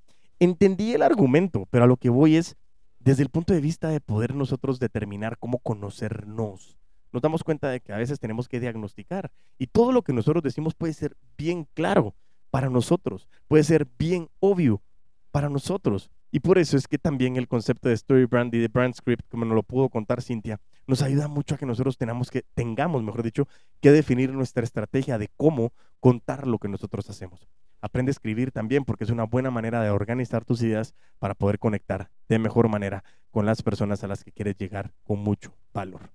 [0.41, 2.57] entendí el argumento, pero a lo que voy es
[2.99, 6.77] desde el punto de vista de poder nosotros determinar cómo conocernos.
[7.13, 10.43] Nos damos cuenta de que a veces tenemos que diagnosticar y todo lo que nosotros
[10.43, 12.15] decimos puede ser bien claro
[12.51, 14.83] para nosotros, puede ser bien obvio
[15.31, 16.11] para nosotros.
[16.33, 19.29] Y por eso es que también el concepto de Story Brand y de Brand Script,
[19.29, 23.03] como nos lo pudo contar Cintia, nos ayuda mucho a que nosotros tenemos que, tengamos,
[23.03, 23.49] mejor dicho,
[23.81, 27.49] que definir nuestra estrategia de cómo contar lo que nosotros hacemos.
[27.81, 31.59] Aprende a escribir también porque es una buena manera de organizar tus ideas para poder
[31.59, 36.11] conectar de mejor manera con las personas a las que quieres llegar con mucho valor.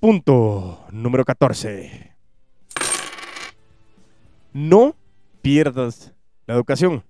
[0.00, 2.14] Punto número 14.
[4.52, 4.94] No
[5.42, 6.14] pierdas
[6.46, 7.02] la educación.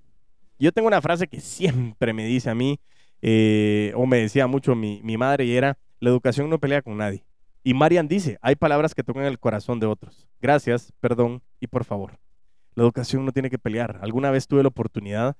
[0.58, 2.80] Yo tengo una frase que siempre me dice a mí,
[3.22, 6.96] eh, o me decía mucho mi, mi madre, y era, la educación no pelea con
[6.96, 7.24] nadie.
[7.62, 10.28] Y Marian dice, hay palabras que tocan el corazón de otros.
[10.40, 12.18] Gracias, perdón y por favor.
[12.74, 13.98] La educación no tiene que pelear.
[14.02, 15.36] Alguna vez tuve la oportunidad,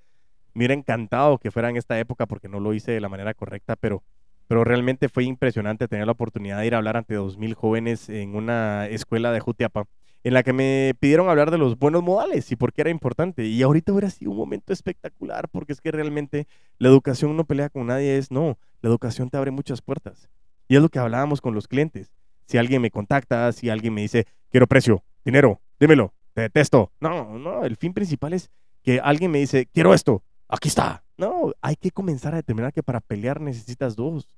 [0.55, 3.35] me hubiera encantado que fuera en esta época porque no lo hice de la manera
[3.35, 4.03] correcta, pero,
[4.49, 8.35] pero realmente fue impresionante tener la oportunidad de ir a hablar ante 2.000 jóvenes en
[8.35, 9.85] una escuela de Jutiapa
[10.25, 13.45] en la que me pidieron hablar de los buenos modales y por qué era importante.
[13.47, 16.47] Y ahorita hubiera sido un momento espectacular, porque es que realmente
[16.79, 20.29] la educación no pelea con nadie, es no, la educación te abre muchas puertas.
[20.69, 22.13] Y es lo que hablábamos con los clientes.
[22.47, 26.93] Si alguien me contacta, si alguien me dice, quiero precio, dinero, dímelo, te detesto.
[27.01, 28.51] No, no, el fin principal es
[28.83, 31.05] que alguien me dice, quiero esto, aquí está.
[31.17, 34.29] No, hay que comenzar a determinar que para pelear necesitas dos.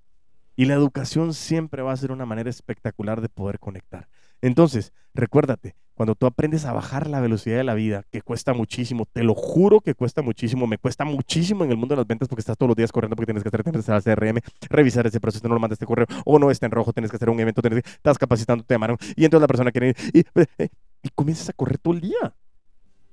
[0.56, 4.08] Y la educación siempre va a ser una manera espectacular de poder conectar.
[4.42, 9.06] Entonces, recuérdate, cuando tú aprendes a bajar la velocidad de la vida, que cuesta muchísimo,
[9.12, 12.26] te lo juro que cuesta muchísimo, me cuesta muchísimo en el mundo de las ventas
[12.26, 15.06] porque estás todos los días corriendo porque tienes que hacer, tienes que hacer CRM, revisar
[15.06, 17.28] ese proceso, no lo mandas este correo, o no está en rojo, tienes que hacer
[17.28, 20.20] un evento, tienes que, estás capacitando, te llamaron, y entonces la persona quiere ir, y,
[20.62, 20.68] eh,
[21.02, 22.34] y comienzas a correr todo el día.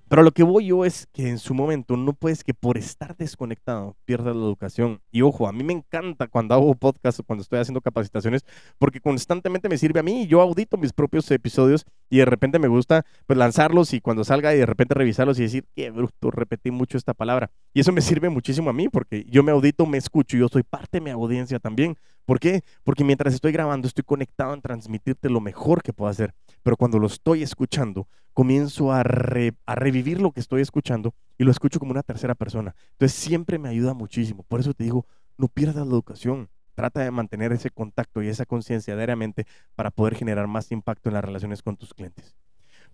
[0.10, 3.17] Pero lo que voy yo es que en su momento no puedes que por estar
[3.17, 5.02] desconectado pierdas la educación.
[5.12, 8.46] Y ojo, a mí me encanta cuando hago podcast o cuando estoy haciendo capacitaciones
[8.78, 10.26] porque constantemente me sirve a mí.
[10.28, 14.54] Yo audito mis propios episodios y de repente me gusta pues lanzarlos y cuando salga
[14.54, 17.52] y de repente revisarlos y decir, qué bruto, repetí mucho esta palabra.
[17.74, 20.63] Y eso me sirve muchísimo a mí porque yo me audito, me escucho, yo soy
[20.63, 21.98] parte de mi audiencia también.
[22.26, 22.63] ¿Por qué?
[22.84, 26.34] Porque mientras estoy grabando estoy conectado en transmitirte lo mejor que puedo hacer.
[26.63, 31.52] Pero cuando lo estoy escuchando, comienzo a, a revivir lo que estoy escuchando y lo
[31.52, 32.76] escucho como una tercera persona.
[32.91, 34.43] Entonces siempre me ayuda muchísimo.
[34.43, 35.06] Por eso te digo,
[35.38, 36.50] no pierdas la educación.
[36.78, 41.16] Trata de mantener ese contacto y esa conciencia diariamente para poder generar más impacto en
[41.16, 42.36] las relaciones con tus clientes.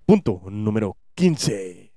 [0.06, 1.92] Punto número 15.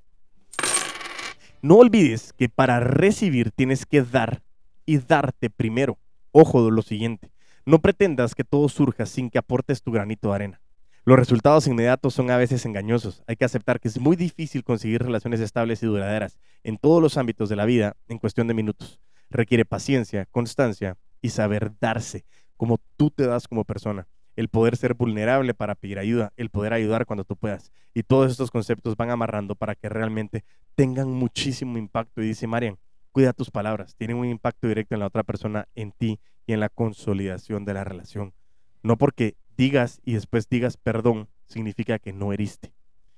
[1.62, 4.42] No olvides que para recibir tienes que dar
[4.84, 5.96] y darte primero.
[6.32, 7.30] Ojo de lo siguiente,
[7.64, 10.60] no pretendas que todo surja sin que aportes tu granito de arena.
[11.04, 13.22] Los resultados inmediatos son a veces engañosos.
[13.28, 17.16] Hay que aceptar que es muy difícil conseguir relaciones estables y duraderas en todos los
[17.16, 18.98] ámbitos de la vida en cuestión de minutos.
[19.30, 22.24] Requiere paciencia, constancia y saber darse,
[22.56, 24.06] como tú te das como persona.
[24.36, 27.72] El poder ser vulnerable para pedir ayuda, el poder ayudar cuando tú puedas.
[27.94, 32.20] Y todos estos conceptos van amarrando para que realmente tengan muchísimo impacto.
[32.20, 32.78] Y dice Marian,
[33.16, 36.60] Cuida tus palabras, tienen un impacto directo en la otra persona, en ti y en
[36.60, 38.34] la consolidación de la relación.
[38.82, 42.74] No porque digas y después digas perdón, significa que no heriste.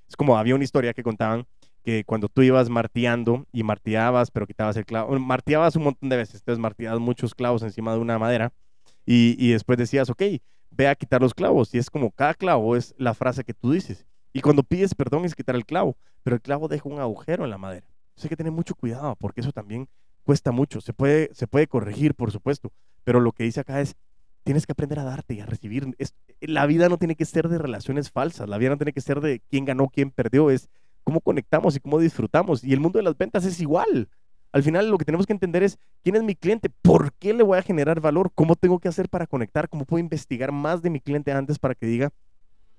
[0.07, 1.47] Es como había una historia que contaban
[1.89, 6.17] que cuando tú ibas marteando y marteabas, pero quitabas el clavo, marteabas un montón de
[6.17, 8.51] veces, entonces marteabas muchos clavos encima de una madera
[9.05, 10.21] y, y después decías, ok,
[10.71, 11.73] ve a quitar los clavos.
[11.73, 14.05] Y es como cada clavo es la frase que tú dices.
[14.33, 17.49] Y cuando pides perdón es quitar el clavo, pero el clavo deja un agujero en
[17.49, 17.87] la madera
[18.25, 19.87] hay que tener mucho cuidado porque eso también
[20.23, 20.81] cuesta mucho.
[20.81, 22.71] Se puede, se puede corregir, por supuesto,
[23.03, 23.95] pero lo que dice acá es,
[24.43, 25.95] tienes que aprender a darte y a recibir.
[26.41, 29.21] la vida no tiene que ser de relaciones falsas, la vida no tiene que ser
[29.21, 30.69] de quién ganó, quién perdió, es
[31.03, 32.63] cómo conectamos y cómo disfrutamos.
[32.63, 34.09] Y el mundo de las ventas es igual.
[34.51, 37.43] Al final lo que tenemos que entender es quién es mi cliente, por qué le
[37.43, 40.89] voy a generar valor, cómo tengo que hacer para conectar, cómo puedo investigar más de
[40.89, 42.09] mi cliente antes para que diga,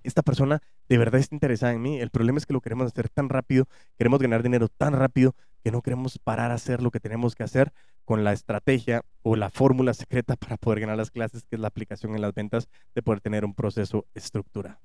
[0.02, 2.00] esta persona de verdad está interesada en mí.
[2.00, 5.70] El problema es que lo queremos hacer tan rápido, queremos ganar dinero tan rápido que
[5.70, 7.72] no queremos parar a hacer lo que tenemos que hacer
[8.04, 11.68] con la estrategia o la fórmula secreta para poder ganar las clases, que es la
[11.68, 14.80] aplicación en las ventas, de poder tener un proceso estructurado.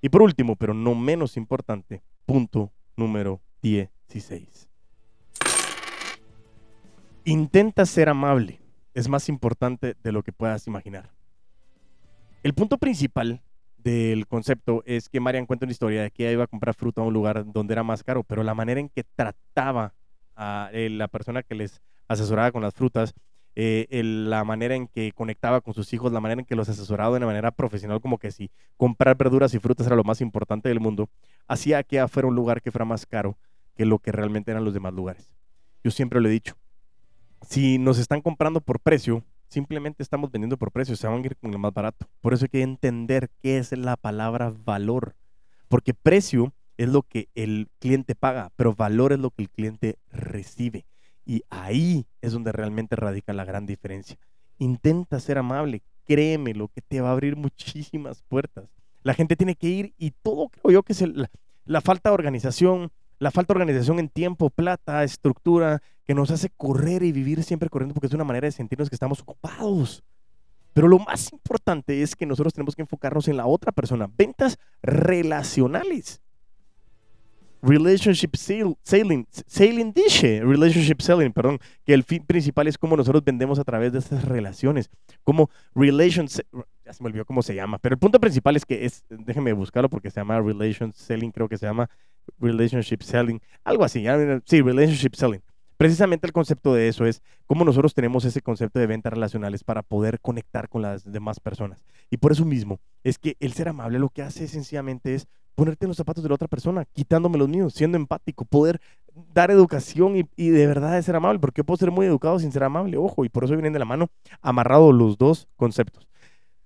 [0.00, 4.68] Y por último, pero no menos importante, punto número 16.
[7.24, 8.60] Intenta ser amable.
[8.94, 11.10] Es más importante de lo que puedas imaginar.
[12.42, 13.42] El punto principal
[13.76, 17.02] del concepto es que Marian cuenta una historia de que ella iba a comprar fruta
[17.02, 19.94] a un lugar donde era más caro, pero la manera en que trataba
[20.36, 23.14] a eh, la persona que les asesoraba con las frutas,
[23.56, 27.12] eh, la manera en que conectaba con sus hijos, la manera en que los asesoraba
[27.12, 30.68] de una manera profesional, como que si comprar verduras y frutas era lo más importante
[30.68, 31.08] del mundo,
[31.48, 33.36] hacía que fuera un lugar que fuera más caro
[33.76, 35.32] que lo que realmente eran los demás lugares.
[35.82, 36.56] Yo siempre lo he dicho,
[37.48, 41.36] si nos están comprando por precio, simplemente estamos vendiendo por precio, se van a ir
[41.36, 42.06] con lo más barato.
[42.20, 45.16] Por eso hay que entender qué es la palabra valor,
[45.68, 49.98] porque precio es lo que el cliente paga, pero valor es lo que el cliente
[50.10, 50.86] recibe.
[51.24, 54.18] Y ahí es donde realmente radica la gran diferencia.
[54.58, 58.68] Intenta ser amable, créeme, lo que te va a abrir muchísimas puertas.
[59.02, 61.04] La gente tiene que ir y todo creo yo que es
[61.64, 66.50] la falta de organización, la falta de organización en tiempo, plata, estructura, que nos hace
[66.50, 70.02] correr y vivir siempre corriendo porque es una manera de sentirnos que estamos ocupados.
[70.72, 74.10] Pero lo más importante es que nosotros tenemos que enfocarnos en la otra persona.
[74.16, 76.20] Ventas relacionales.
[77.62, 83.58] Relationship selling, selling dice, relationship selling, perdón, que el fin principal es cómo nosotros vendemos
[83.58, 84.88] a través de estas relaciones,
[85.24, 86.42] como relations,
[86.84, 89.52] ya se me olvidó cómo se llama, pero el punto principal es que es, déjenme
[89.52, 91.90] buscarlo porque se llama relationship selling, creo que se llama
[92.38, 94.04] relationship selling, algo así,
[94.46, 95.42] sí, relationship selling.
[95.80, 99.82] Precisamente el concepto de eso es cómo nosotros tenemos ese concepto de ventas relacionales para
[99.82, 101.86] poder conectar con las demás personas.
[102.10, 105.84] Y por eso mismo es que el ser amable lo que hace sencillamente es ponerte
[105.84, 108.80] en los zapatos de la otra persona, quitándome los míos, siendo empático, poder
[109.34, 112.64] dar educación y, de verdad ser amable, porque yo puedo ser muy educado sin ser
[112.64, 114.08] amable, ojo, y por eso vienen de la mano
[114.40, 116.08] amarrados los dos conceptos.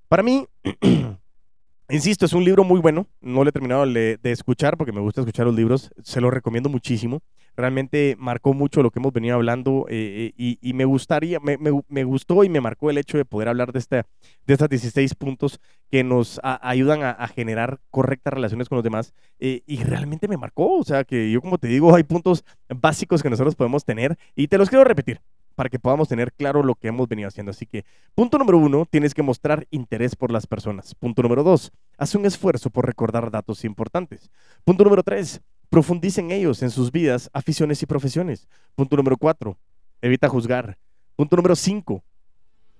[0.09, 0.47] Para mí,
[1.89, 5.01] insisto, es un libro muy bueno, no lo he terminado de, de escuchar porque me
[5.01, 7.21] gusta escuchar los libros, se lo recomiendo muchísimo
[7.57, 12.45] realmente marcó mucho lo que hemos venido hablando eh, eh, y, me gustaría, me, gustó
[12.45, 14.03] y me marcó el hecho de poder hablar de, este,
[14.47, 19.63] de estos 16 puntos que nos ayudan a, generar correctas relaciones con los demás eh,
[19.67, 23.31] y realmente me marcó, o sea que yo como te digo, hay puntos básicos que
[23.31, 25.21] nosotros podemos tener y te los quiero repetir
[25.55, 27.51] para que podamos tener claro lo que hemos venido haciendo.
[27.51, 27.85] Así que,
[28.15, 30.95] punto número uno, tienes que mostrar interés por las personas.
[30.95, 34.31] Punto número dos, haz un esfuerzo por recordar datos importantes.
[34.65, 35.41] Punto número tres,
[35.75, 38.47] Profundicen ellos en sus vidas, aficiones y profesiones.
[38.77, 39.59] Punto número cuatro,
[40.01, 40.79] evita juzgar.
[41.17, 42.05] Punto número cinco,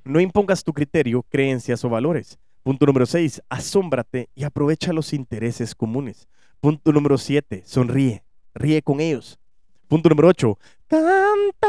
[0.05, 2.39] no impongas tu criterio, creencias o valores.
[2.63, 6.29] Punto número seis, asómbrate y aprovecha los intereses comunes.
[6.61, 8.23] Punto número siete, sonríe,
[8.55, 9.41] ríe con ellos.
[9.89, 11.67] Punto número ocho, canta,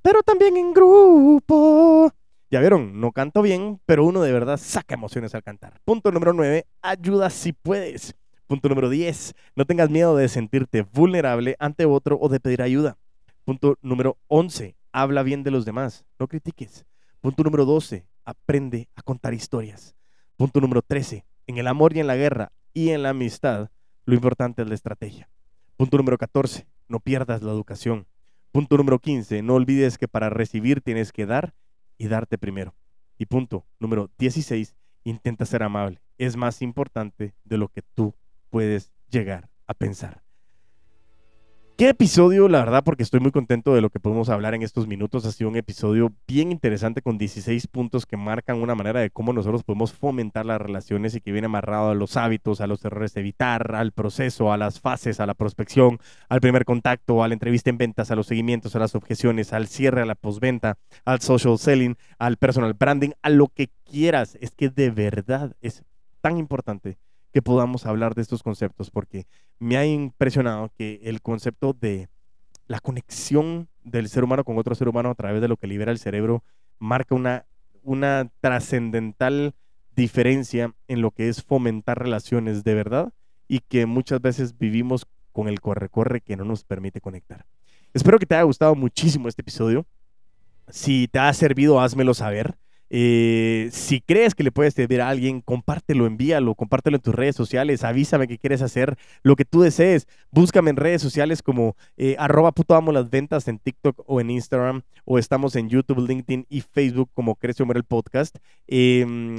[0.00, 2.10] pero también en grupo.
[2.50, 5.82] Ya vieron, no canto bien, pero uno de verdad saca emociones al cantar.
[5.84, 8.14] Punto número nueve, ayuda si puedes.
[8.46, 9.34] Punto número 10.
[9.56, 12.96] No tengas miedo de sentirte vulnerable ante otro o de pedir ayuda.
[13.44, 14.76] Punto número 11.
[14.92, 16.04] Habla bien de los demás.
[16.18, 16.86] No critiques.
[17.20, 18.06] Punto número 12.
[18.24, 19.96] Aprende a contar historias.
[20.36, 21.26] Punto número 13.
[21.48, 23.70] En el amor y en la guerra y en la amistad,
[24.04, 25.28] lo importante es la estrategia.
[25.76, 26.68] Punto número 14.
[26.88, 28.06] No pierdas la educación.
[28.52, 29.42] Punto número 15.
[29.42, 31.52] No olvides que para recibir tienes que dar
[31.98, 32.76] y darte primero.
[33.18, 34.76] Y punto número 16.
[35.02, 36.00] Intenta ser amable.
[36.16, 38.14] Es más importante de lo que tú
[38.50, 40.26] puedes llegar a pensar.
[41.78, 44.86] Qué episodio, la verdad, porque estoy muy contento de lo que podemos hablar en estos
[44.86, 45.26] minutos.
[45.26, 49.34] Ha sido un episodio bien interesante con 16 puntos que marcan una manera de cómo
[49.34, 53.12] nosotros podemos fomentar las relaciones y que viene amarrado a los hábitos, a los errores
[53.12, 55.98] de evitar, al proceso, a las fases, a la prospección,
[56.30, 59.66] al primer contacto, a la entrevista en ventas, a los seguimientos, a las objeciones, al
[59.66, 64.38] cierre, a la postventa, al social selling, al personal branding, a lo que quieras.
[64.40, 65.84] Es que de verdad es
[66.22, 66.96] tan importante
[67.36, 69.26] que podamos hablar de estos conceptos, porque
[69.58, 72.08] me ha impresionado que el concepto de
[72.66, 75.92] la conexión del ser humano con otro ser humano a través de lo que libera
[75.92, 76.42] el cerebro
[76.78, 77.44] marca una,
[77.82, 79.54] una trascendental
[79.94, 83.12] diferencia en lo que es fomentar relaciones de verdad
[83.48, 87.44] y que muchas veces vivimos con el corre-corre que no nos permite conectar.
[87.92, 89.84] Espero que te haya gustado muchísimo este episodio.
[90.68, 92.56] Si te ha servido, házmelo saber.
[92.90, 97.36] Eh, si crees que le puedes servir a alguien, compártelo, envíalo, compártelo en tus redes
[97.36, 100.06] sociales, avísame que quieres hacer, lo que tú desees.
[100.30, 102.52] Búscame en redes sociales como eh, arroba
[102.92, 107.34] las ventas en TikTok o en Instagram, o estamos en YouTube, LinkedIn y Facebook como
[107.36, 108.36] Crece Hombre el Podcast.
[108.66, 109.36] Em,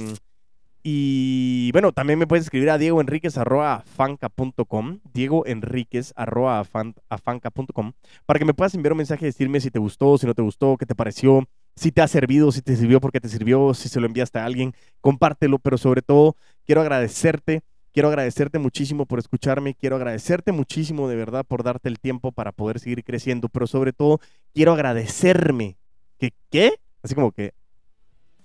[0.82, 7.92] y bueno, también me puedes escribir a Diego diegoenriquez.fanca.com, diegoenriquez.fanca.com,
[8.24, 10.42] para que me puedas enviar un mensaje y decirme si te gustó, si no te
[10.42, 11.46] gustó, qué te pareció,
[11.78, 14.44] si te ha servido, si te sirvió porque te sirvió, si se lo enviaste a
[14.44, 17.62] alguien, compártelo, pero sobre todo quiero agradecerte,
[17.92, 22.52] quiero agradecerte muchísimo por escucharme, quiero agradecerte muchísimo de verdad por darte el tiempo para
[22.52, 24.20] poder seguir creciendo, pero sobre todo
[24.52, 25.76] quiero agradecerme,
[26.18, 26.72] que qué,
[27.02, 27.54] así como que,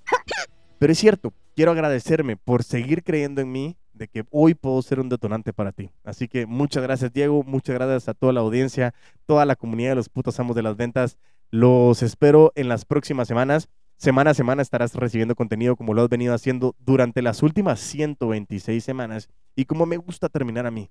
[0.80, 5.00] pero es cierto, quiero agradecerme por seguir creyendo en mí, de que hoy puedo ser
[5.00, 5.92] un detonante para ti.
[6.04, 8.94] Así que muchas gracias Diego, muchas gracias a toda la audiencia,
[9.26, 11.18] toda la comunidad de los putos amos de las ventas.
[11.54, 13.70] Los espero en las próximas semanas.
[13.97, 18.84] Semana a semana estarás recibiendo contenido como lo has venido haciendo durante las últimas 126
[18.84, 20.89] semanas y como me gusta terminar a mí.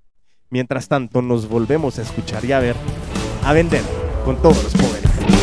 [0.49, 2.77] Mientras tanto, nos volvemos a escuchar y a ver,
[3.43, 3.81] a vender
[4.23, 5.42] con todos los poderes.